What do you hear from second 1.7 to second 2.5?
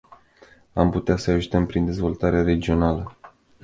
dezvoltarea